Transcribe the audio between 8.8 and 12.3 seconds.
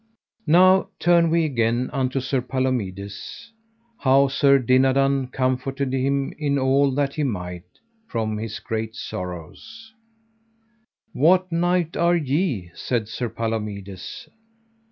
sorrow. What knight are